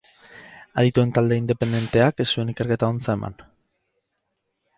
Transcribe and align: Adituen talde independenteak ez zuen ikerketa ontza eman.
Adituen 0.83 1.11
talde 1.17 1.37
independenteak 1.41 2.25
ez 2.25 2.27
zuen 2.37 2.51
ikerketa 2.55 2.91
ontza 2.95 3.17
eman. 3.19 3.39